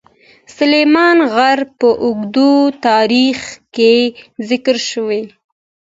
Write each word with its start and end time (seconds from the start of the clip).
سلیمان 0.55 1.17
غر 1.33 1.59
په 1.79 1.89
اوږده 2.03 2.51
تاریخ 2.87 3.39
کې 3.75 3.93
ذکر 4.49 4.77
شوی. 4.89 5.21